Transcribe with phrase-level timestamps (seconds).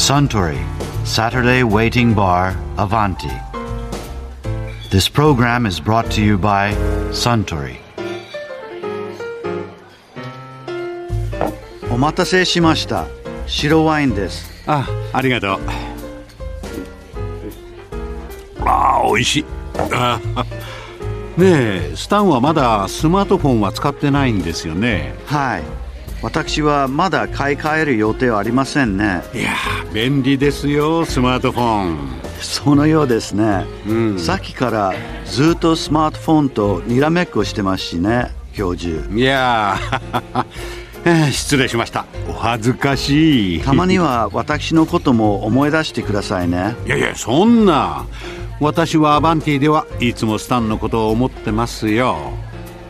[0.00, 0.58] Suntory
[1.04, 3.30] Saturday Waiting Bar Avanti.
[4.90, 6.72] This program is brought to you by
[7.12, 7.76] Suntory.
[11.92, 13.06] お待たせしました。
[13.46, 14.50] 白ワインです。
[14.66, 15.60] あありがとう
[18.64, 19.44] あー美味しい
[19.92, 20.44] あー
[21.36, 25.79] ねえスタンはまだスマートフォンは使ってないんですよねはい。
[26.22, 29.22] 私はまだ買い替える予定はありませんね。
[29.34, 31.98] いやー便利ですよスマートフォン
[32.40, 33.64] そのようですね。
[33.86, 34.94] うんさっきから
[35.24, 39.10] ずっとスマートフォンとにらめっこしてますしね、教授。
[39.14, 39.76] いや
[41.32, 46.76] 失礼しましたお恥ずかしいたまには私のことも思い出してくださいね。
[46.86, 48.04] いやいやそんな
[48.60, 52.18] 私はアバンティではいつもスタンのことを思ってますよ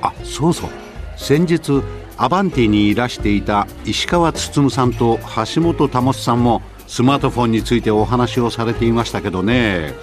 [0.02, 0.70] あそうそう
[1.16, 1.80] 先日
[2.22, 5.18] アバンティにいらしていた石川進さんと
[5.54, 9.94] 橋本保さんもスマートフォンについてお話をされていましたけどね。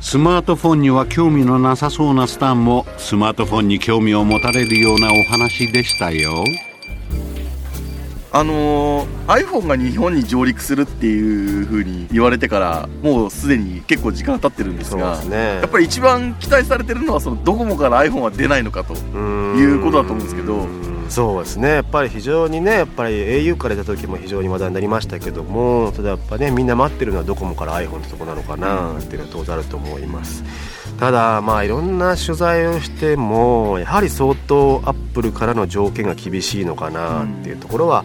[0.00, 6.42] スマートフォンには興味のなさそうなスタンもスマートフォンに興味を持たれるようなお話でしたよ。
[8.32, 15.56] あのー iPhone が日本に上陸するっていう風に言われてからもうすでに結構時間経ってるんですがですね。
[15.56, 20.66] やっぱり一番期待されてるのはそのドコモから iPhone は出ないのかということだと思うんですけど
[21.08, 21.68] そうですね。
[21.68, 30.44] やっぱり非常にねやっぱり au から出た時も非常に話題になりましたけどもただやっぱねみんな待ってるのはドコモから iPhone ってとこなのかなっていうのは当然あると思います。
[30.98, 38.04] ただまあいろんな取材をしてもやはり相当アップルからの条件が厳しいのかなっていうところは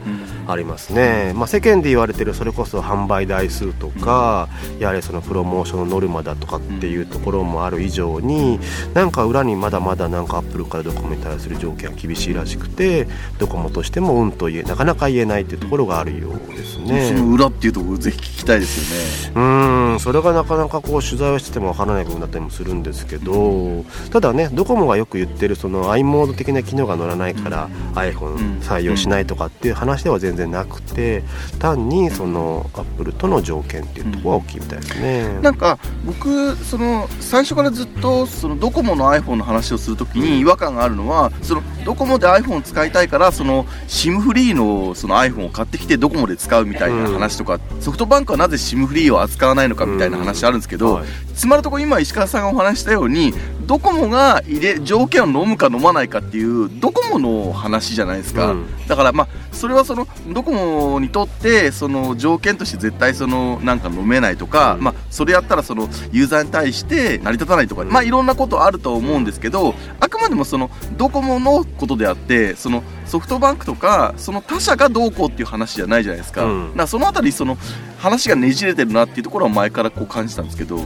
[0.52, 4.50] ありますね、まあ、世間で言われてるそれこそ販売台数とか、
[4.80, 8.60] やはりそのプロモーションのノルマだとかっていうところもある以上に
[8.94, 13.08] なんか裏にまだまだなんかアップルからドコモに対する条件が厳しいらしくて
[13.40, 17.10] ドコモとしてもうんと言えなかなか言えないっていうところがあるようですね。
[17.10, 19.36] その裏っていうところぜひ聞きたいですよね。
[19.36, 20.00] うーん。
[20.00, 31.24] それがなかなかこう取材をしててもわからない部分だったりもするんですけどただねドコモがよく言ってるその i モード的な機能が乗らないから iPhone 採用しないとかっていう話では全然なくて
[31.60, 35.40] 単にそのアップルとの条件っていうところが大きいみたいですね。
[35.42, 51.06] なんか僕その最初からずっとそのドコモの iPhone の話をするときに違和感があるのはそのドコモで iPhone を使いたいからその SIM フリーのその iPhone を買ってきてドコモで使うみたいな話とか、ソフトバンクはなぜ SIM フリーを扱わないのかみたいな話あるんですけど、はい。
[51.36, 53.34] つまるところ今石川さんがお話ししたように
[53.66, 58.88] ドコモが入れ条件を飲むか飲まないかっていうドコモの話じゃないですか、うん。
[58.88, 76.68] だからまあそれはそのドコモにとってその条件として絶対そのなんか飲めないとか、まあそれやったらそのユーザーに対して成り立たないとか、まあいろんなことあると思うんですけどあくまでもそのドコモのことであってそのソフトバンクとかその他社がどうこうっていう話じゃないじゃないですか,、うん。
[76.70, 77.58] だからそのあたりその
[78.00, 80.78] 話がねじれてるなっていうところは前からこう感じたんですけど、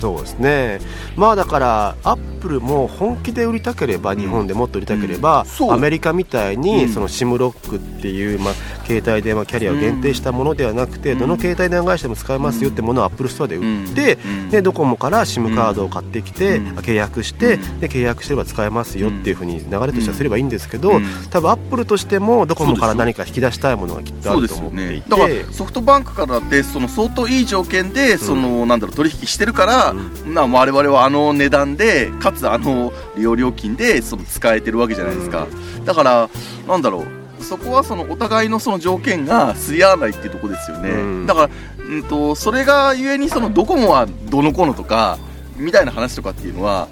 [0.00, 0.78] そうですね。
[1.16, 5.72] まあだからアップルも本気で売りたければ日本でもっと売りたければ、うん。
[5.72, 6.60] アメリカみたいうん。
[6.60, 8.54] にその SIM ロックっていう、まあ、
[8.86, 11.18] 携帯電話キャリアを限定したものではなくて、うん。
[11.18, 14.50] どの携帯電話会社でも使えますよってものをアップルストアで売って、うん。
[14.50, 16.78] でドコモから SIM カードを買ってきて、うん。
[16.78, 17.80] 契約して、うん。
[17.80, 21.04] で契約すれば使えますよっていうふうに流れとしてはすればいいんですけど、うん。
[21.30, 25.10] 多分アップルとしてもドコモから何か引き出したいものがきっとあると思っていて。
[25.10, 25.16] ね。
[25.16, 35.46] だからソフトバンクからだってその相当いい条件でその、なんだろう取引してるから、うな我々はあの値段でかつあの利用料金でその使えてるわけじゃないですか、
[35.84, 36.30] だから
[36.66, 37.04] なんだろう。
[37.38, 40.94] そこはそのお互いのその条件がすり合わないっていうところですよね、う
[41.24, 41.26] ん。
[41.26, 45.18] だから、うん、とそれがゆえにそのドコモはどのこのとか
[45.56, 46.88] みたいな話とかっていうのは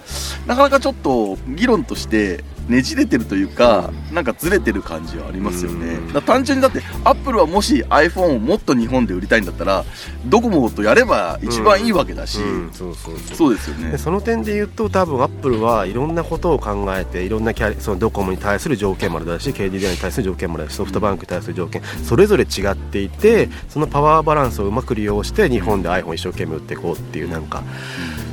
[0.46, 6.12] なかなかちょっと議論としてねじれてるというか、なんかずれてる感じはありますよね、うん。
[6.14, 9.84] だ単純にだってアップルはもし iPhone をもっと日本で売りたいんだったら
[10.26, 13.36] ドコモとやれば一番いいわけだし、うんそうそうそう。
[13.36, 13.90] そうですよね。
[13.90, 27.62] でその点で言うと多分アップルはいろんなことを考えていろんなキャリそのドコモに対する条件もあるだし KDDI に対する条件もあるしソフトバンクに対する条件それぞれ違っていてそのパワーバランスをうまく利用して日本で iPhone 一生懸命売っていこうっていうなんか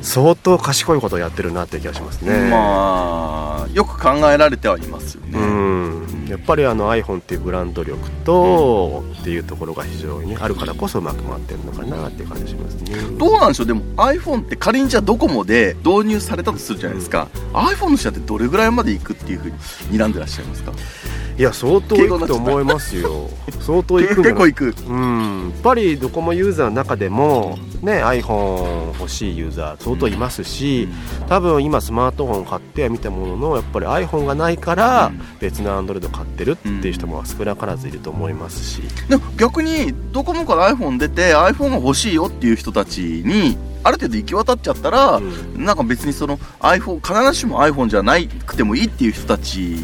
[0.02, 2.50] 相当賢いことをやってるなって気がしますね。
[2.50, 6.28] まあよく考えられてはいますよね、うん。
[6.28, 12.96] やっぱりあの iPhone っていうブランド力とっていうところが非常にあるからこそうまく回ってるのかなっていう感じしますね。
[13.18, 13.68] どうなんでしょう？
[13.68, 19.58] でも iPhone って仮にじゃあドコモで導入されたとするじゃないですか、iPhone の人ってどれぐらいまでいくっていうふうに
[19.92, 20.72] 睨んでらっしゃいますか？
[21.38, 23.30] いや相当いくと思いますよ。
[23.62, 24.76] 相当いく結構いく。
[24.88, 30.88] うん、やっぱりドコモユーザーの中でも、ね、iPhone 欲しいユーザー相当いますし、
[31.28, 35.22] 多分今スマートフォン買ってはみたもののやっぱり iPhone がないからうん。
[35.40, 45.66] 別の Android 買ってるっていう人も少なからずいると思いますし、でも逆にドコモから iPhone 出て iPhone が欲しいよっていう人たちにある程度行き渡っちゃったら、うん。
[45.66, 49.76] なんか別にその iPhone 必ずしも iPhone じゃなくてもいいっていう人たち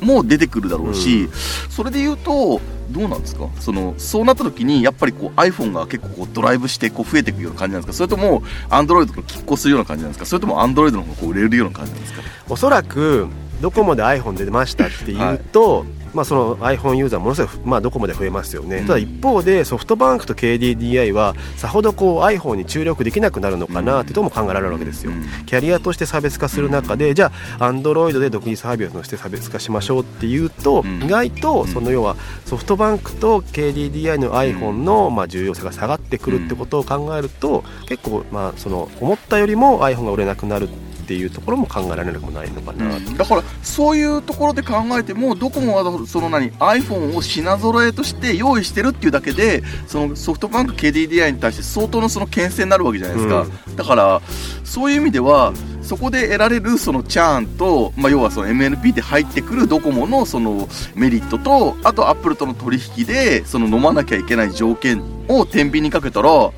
[0.00, 1.32] も出てくるだろうし、うん。
[1.70, 2.60] それで言うと
[2.90, 3.48] どうなんですか？
[3.60, 7.92] そのそうなった時にやっぱりこう iPhone が結構こうドライブしてこう増えていくような感じなんですか？
[7.96, 10.26] それとも Android が拮抗するような感じなんですか？
[10.26, 13.28] それとも Android の方がこう売れるような感じなんですかおそらく
[13.60, 18.86] ドコモで iPhone 出ましたっていうと、まあ、その iPhone ユーザーものすごい、まあ、ドコモで増えますよね、うん。
[18.86, 25.24] ただ一方でソフトバンクと KDDI はさほどこう iPhone に注力できなくなるのかなっていうとも考えられるわけですよ、うん。
[25.46, 31.02] キャリアとして差別化する中でじゃあ Android で独立サービスとして差別化しましょうっていうと、うん。
[31.02, 31.68] 意外とうん。
[31.68, 40.68] その要はソフトバンクと KDDI の iPhone のまあ重要性が下がってくるってことを考えると結構まあその思ったよりも iPhone が売れなくなる
[41.04, 43.12] っていうところも考えられなくもないのかなと。
[43.14, 53.46] だからそういうところで考えてもドコモはその何 iPhone を品揃えとして用意してるっていうだけでそのソフトバンク KDDI に対して相当のその牽制になるわけじゃないですか、
[53.76, 54.22] だから
[54.64, 55.52] そういう意味では
[55.82, 66.52] そこで得られるそのチャーンと、まあ、要はその MNP で入ってくるドコモのそのメリットとあとアップルとの取引でその飲まなきゃいけない条件を天秤にかけたらど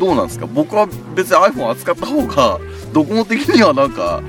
[0.00, 0.46] うなんですか？
[0.46, 2.58] 僕は別に iPhone 扱った方が
[2.94, 4.22] ドコモ的にはなんか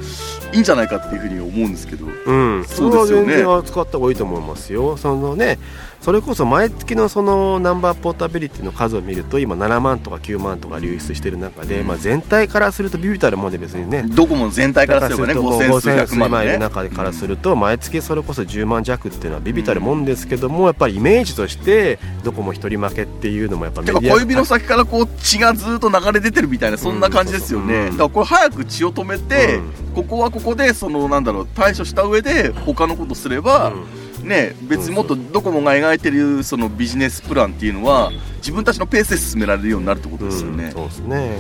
[0.51, 2.05] いいんじゃないかっていうふうに思うんですけど。
[2.05, 3.33] うん、そうですよね。
[3.33, 4.97] それは全然使った方がいいと思いますよ。
[4.97, 5.59] そのね、
[6.05, 14.05] それこそ毎月のそのナンバーポータビリティの数を見ると今7万とか9万とか流出してる中で、まあ全体からするとビビたるもんで別にね。
[14.09, 27.97] ドコモ全体からすればね5000数百万いるね中からすると毎月それこそ10万弱っていうのはビビたるもんですけどもやっぱりイメージとしてどこも一人負けっていうのもやっぱメディア小指の先からこう血がずっと流れ出てるみたいなそんな感じですよね、うん。
[27.97, 29.71] だからこれ早く血を止めて、うん。
[29.95, 41.37] ここはここでそのなんだろう対処した上で他のことすれば、うんね別にもっとドコモが描いてるそのビジネスプランっていうのは自分たちのペースで進められるようになるってことですよね、うんそうですね。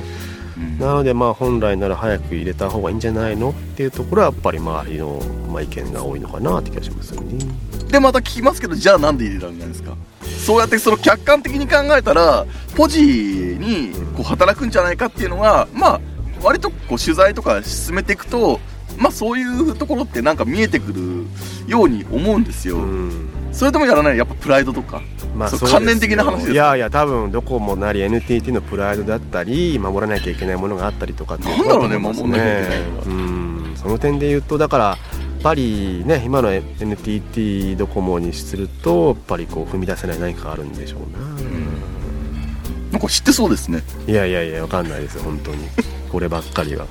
[0.57, 5.21] うんなのでまあ本来なら早く入れた方がいいんじゃないのっていうところはやっぱり周りの
[5.51, 7.45] まあ意見が多いのかなって気がしますよね。
[7.89, 9.97] でまた聞きますけどじゃあなんで入れられないんですか？
[10.21, 12.45] そうやってその客観的に考えたら
[12.77, 16.01] ポジにこう働くんじゃないかっていうのがまあ
[16.41, 18.61] 割とこう取材とか進めていくと
[18.97, 21.25] まあそういうところってなんか見えてくる
[21.67, 23.29] ように思うんですよ、うん。
[23.51, 25.01] それでもやらないやっぱプライドとか。
[25.35, 33.03] まあそう関連的な話ですいやいや多分どこもなり NTT のプライドだったり守らなきゃいけないものがあったりとかっていうなんだろうね守らなきゃいけないのは。
[33.05, 33.73] うん。
[33.75, 41.19] その点で言うとだからやっぱりね今の NTT ドコモにするとやっぱりこう踏み出せない何かあるんでしょうな、
[42.93, 43.83] なんか知ってそうですね。
[44.07, 45.67] いやいやいやわかんないですよ本当に。
[46.11, 46.87] こればっかりは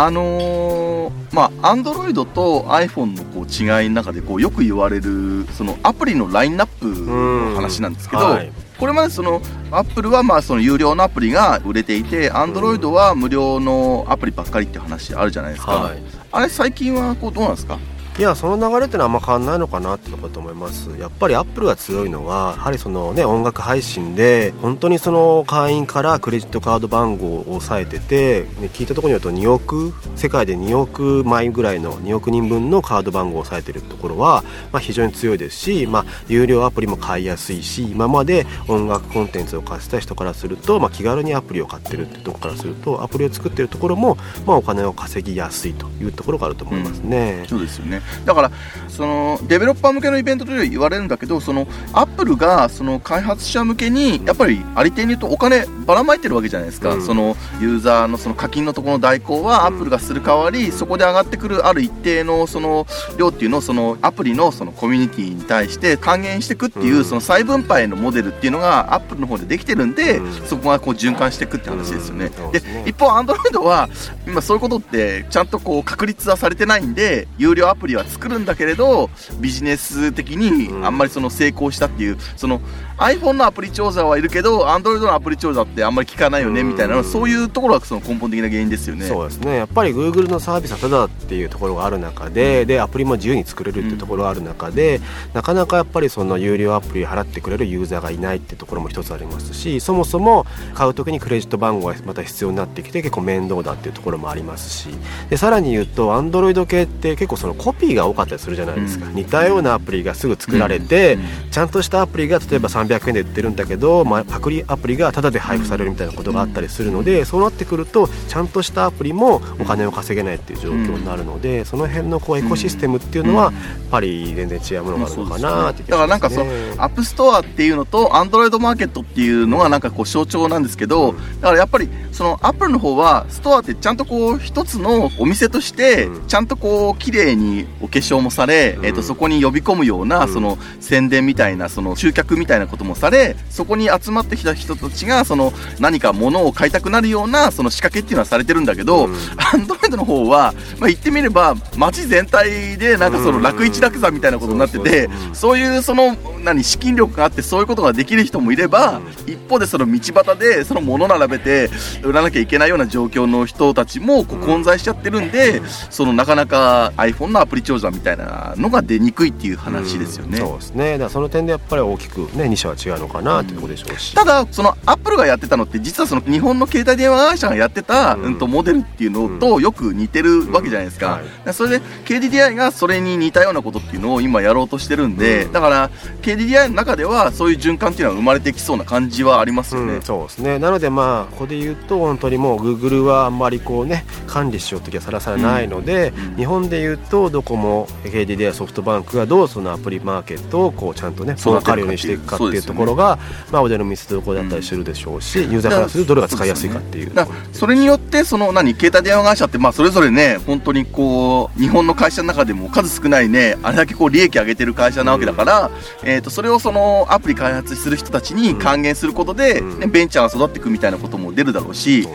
[0.00, 8.52] あのー、まあ Android と iPhone のこう違いの中でこうよく言われるそのアプリのラインナップの話なんですけど、はい。
[8.78, 9.42] これまでその
[9.72, 16.02] Apple はまあその有料のアプリが売れていて Android は無料のアプリばっかりって話あるじゃないですか、はい。
[16.30, 17.76] あれ最近はこうどうなんですか？
[18.18, 20.90] いやその流れってのはあんま変わんないのかなってとこと思います。
[20.98, 34.42] やっぱりアップルが強いのはやはりそのね音楽配信で本当にその会員からクレジットカード番号を抑えてて、ね、聞いたところによると2億世界で2億枚ぐらいの2億人分のカード番号を抑えてるところは、
[34.72, 47.44] まあ、非常に強いですし、まあ、有料アプリも買いやすいし今まで音楽コンテンツを貸した人からすると、まあ、気軽にアプリを買ってるってとこからするとアプリを作ってるところも、まあ、お金を稼ぎやすいというところがあると思いますね。
[47.46, 48.02] そうですよね。
[48.24, 48.50] だから
[48.88, 57.02] そのデベロッパー向けのイベントで言われるんだけどそのアップルがその開発者向けにやっぱりありていに言うとお金ばらまいてるわけじゃないですか、うん。
[57.02, 62.86] そのユーザーのその課金のところの代行はアップルがする代わりそこで上がってくるある一定のその
[63.16, 67.04] 量っていうのをそのアプリのそのコミュニティに対して還元していくっていううん。
[67.04, 70.32] その再分配のモデルっていうのがアップルの方でできてるんで、うん。
[70.46, 72.30] そこがこう循環していくって話ですよね。
[72.52, 73.88] で一方アンドロイドは
[74.26, 80.86] 今そういうことってちゃんとこう確立はされてないんで有料アプリは作るんだけれどビジネス的にうん。
[80.86, 82.60] あんまりその成功したっていうその
[82.98, 86.68] iPhone のアプリ長者はいるけど Android のアプリ長者ってあんまり聞かないよねうん。
[86.70, 89.06] みたいなそういうところがその根本的な原因ですよね。
[89.06, 89.56] そうですね。
[89.56, 95.00] やっぱり Google のサービスはただっていうところがある中で,、でアプリも自由に作れるっていうところがある中で、
[95.34, 104.88] なかなかやっぱりその有料アプリ払ってくれるユーザーがいないっていうところも一つありますしそもそも買う時にクレジット番号がまた必要になってきて結構面倒だっていうところもありますし
[105.30, 123.52] でさらに言うと Android 系って結構そのコピピーが多かったりするじゃないですか、うん、似たようなアプリがすぐ作られて、うん、ちゃんとしたアプリが例えば300円で売ってるんだけど、まあ、パクリアプリがタダで配布されるみたいなことがあったりするので、そうなってくるとちゃんとしたアプリもお金を稼げないっていう状況になるので、その辺のこうエコシステムっていうのはやっ
[123.90, 126.46] ぱり全然違うものがあるのかなってね、だからなんかそう
[126.78, 149.08] アップストアっていうのとアンドロイドマーケットっていうのがなんかこう象徴なんですけど、だからやっぱりそのアップルの方はストアってちゃんとこう一つのお店としてちゃんとこう綺麗にお化粧もされ、うん、えー、とそこに呼び込むようなその宣伝みたいなその集客みたいなこともされそこに集まってきた人たちがその何か物を買いたくなるようなその仕掛けっていうのはされてるんだけど、
[149.52, 161.70] アンドロイドの方は、まあ、言ってみれば街全体でなんかその楽一楽座みたいなことになってて、そういうその何資金力があってそういうことができる人もいれば、一方でその道端でその物並べて
[162.02, 170.38] 売らなきゃいけないような状況の人たちもこう混在しちゃってるんで、そのなかなか iPhone のアプリ長者みたいなのが出にくいっていう話ですよね。
[170.38, 170.92] うそうですね。
[170.92, 185.90] だからその点でやっぱり大きくね2社は違うのかなってとこでしょうし、ただそのアップルがやってたのって実はその日本の携帯電話会社がやってた、うん、とモデルっていうのとよく似てるわけじゃないですか、はい、それで KDDI がそれに似たようなことっていうのを今やろうとしてるんで、だから
[186.22, 190.58] KDDI の中ではそういう循環っていうのは生まれてきそうな感じはありますよね、そうですね。
[190.58, 203.18] なのでまあここで言うと本当にもう Google はあんまりこうね管理しようときはさらさらないので、日本で言うとドコモ KDDI ソフトバンクがどうそのアプリマーケットをこうちゃんとね分かるようにしていくかっていうところが、
[203.50, 207.12] まあ、腕の見せ所だったりするでしょうし、ユーザーからするとどれが使いやすいかっていう、
[207.52, 215.70] それによってその何携帯電話会社ってまあそれぞれね本当にこう日本の会社の中でも数少ないねあれだけこう利益上げてる会社なわけだから、
[216.04, 222.06] えー、とそれをそのアプリ開発する人たちに還元することで、ねベンチャーが育っていくみたいなことも出るだろうし、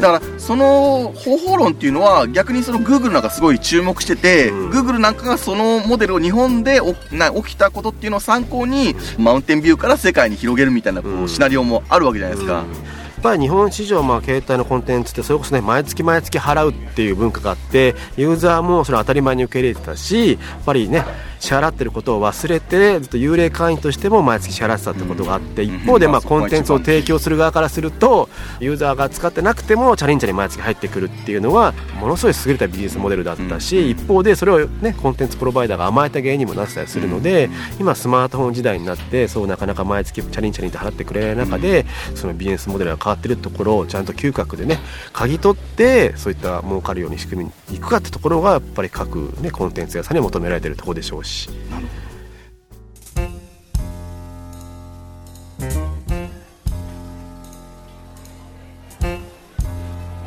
[0.00, 6.80] だからその方法論っていうのは逆にそのグーグルなんかすごい注目してて、グー Google なんかがそのモデルを日本で
[7.12, 12.54] な起きたことっていうのを参考にマウンテンビューから世界に広げるみたいなこうシナリオもあるわけじゃないですか。
[12.54, 12.64] やっ
[13.22, 21.06] ぱり日本市場、まあ、携帯のコンテンツってそれこそね毎月毎月払うっていう文化があってユーザーもそれ当たり前に受け入れてたしやっぱりね
[21.44, 28.28] 支払ってることを忘れてずっと幽霊会員としても毎月支払ってたってことがあって一方でまあコンテンツを提供する側からすると
[28.60, 41.84] ユーザーが使ってなくてもチャレンジャーに毎月入ってくるっていうのはものすごい優れたビジネスモデルだったし一方でそれをねコンテンツプロバイダーが甘えた原因にもなってたりするので今スマートフォン時代になってそうなかなか毎月チャレンジャーにって払ってくれない中で
[42.14, 44.78] そのビジネスモデルが変わってるところをちゃんと嗅覚でね
[45.12, 51.33] 嗅ぎ取ってそういった儲かるように仕組みにいくかってところがやっぱり各ねコンテンツ屋さんに求められてるところでしょうし。
[51.70, 51.88] なるほ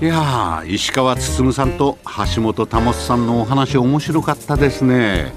[0.01, 1.97] どいや石川進さんと
[2.35, 5.33] 橋本保さんのお話面白かったですね。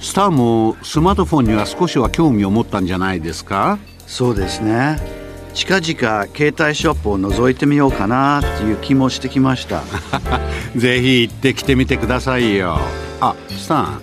[0.00, 3.78] スターもスマートフォンには少しは興味を持ったんじゃないですか？
[4.06, 4.98] そうですね。
[5.54, 9.82] 近々携帯ショップを覗いてみようかなっていう気もしてきました。
[10.74, 12.80] ぜひ行ってきてみてくださいよ。
[13.20, 14.02] あスタン